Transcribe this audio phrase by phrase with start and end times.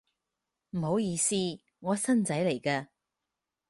[0.71, 1.35] 唔好意思，
[1.77, 2.87] 我新仔嚟嘅